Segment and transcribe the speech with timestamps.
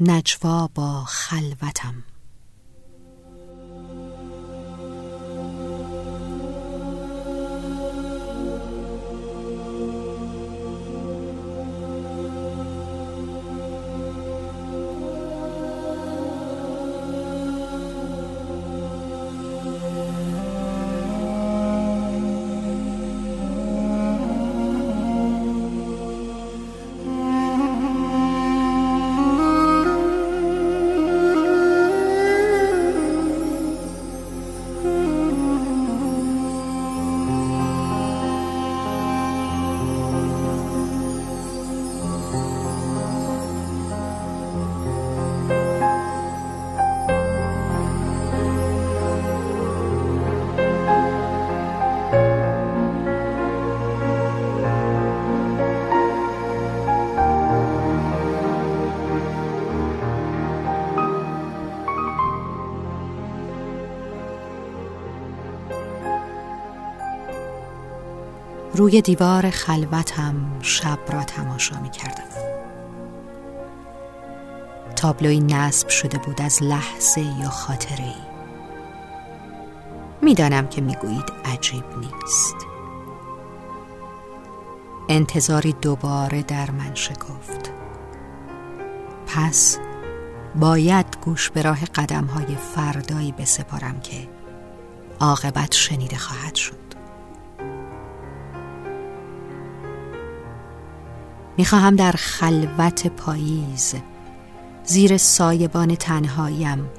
[0.00, 2.04] نجوا با خلوتم.
[68.76, 72.24] روی دیوار خلوتم شب را تماشا می کردم
[74.96, 78.14] تابلوی نصب شده بود از لحظه یا خاطره ای.
[80.22, 82.56] می‌دانم که می‌گویید عجیب نیست.
[85.08, 87.70] انتظاری دوباره در من شکفت.
[89.26, 89.78] پس
[90.54, 94.28] باید گوش به راه قدم های فردایی بسپارم که
[95.20, 97.05] عاقبت شنیده خواهد شد.
[101.56, 103.94] می‌خواهم در خلوت پاییز
[104.84, 106.90] زیر سایبان تنهایم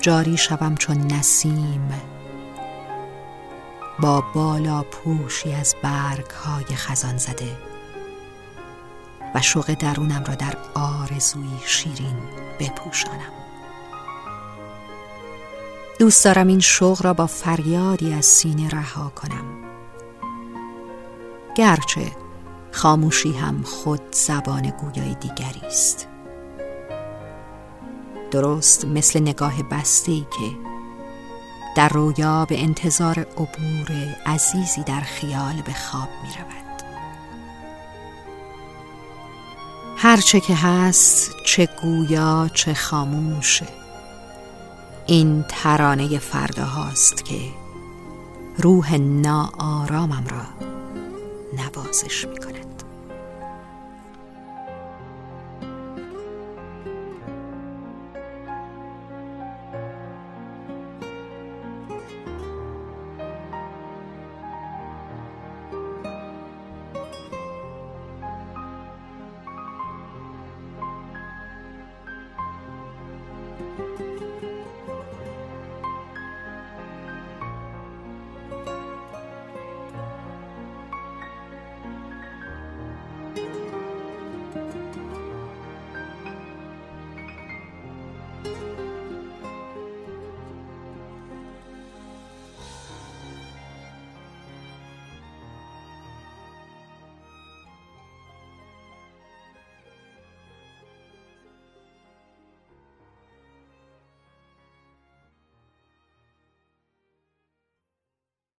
[0.00, 1.88] جاری شوم چون نسیم
[4.00, 7.56] با بالا پوشی از برگ های خزان زده
[9.34, 12.16] و شوق درونم را در آرزوی شیرین
[12.60, 13.32] بپوشانم.
[15.98, 19.44] دوست دارم این شوق را با فریادی از سینه رها کنم.
[21.56, 22.25] گرچه
[22.76, 26.08] خاموشی هم خود زبان گویای دیگری است.
[28.30, 30.56] درست مثل نگاه بسته که
[31.76, 36.82] در رویا به انتظار عبور عزیزی در خیال به خواب می رود
[39.96, 43.62] هرچه که هست چه گویا چه خاموش
[45.06, 47.40] این ترانه فردا هاست که
[48.58, 50.75] روح ناآرامم را
[51.56, 52.82] نوازش می کند.